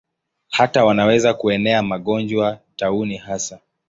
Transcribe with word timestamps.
Hata 0.49 0.85
wanaweza 0.85 1.33
kuenea 1.33 1.83
magonjwa, 1.83 2.59
tauni 2.75 3.17
hasa. 3.17 3.59